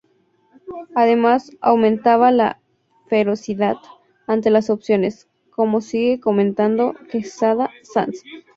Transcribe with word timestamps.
Además 0.95 1.51
aumentaba 1.61 2.31
la 2.31 2.59
"ferocidad" 3.07 3.75
ante 4.25 4.49
los 4.49 4.71
oponentes, 4.71 5.27
como 5.51 5.79
sigue 5.79 6.19
comentando 6.19 6.95
Quesada 7.11 7.69
Sanz. 7.83 8.23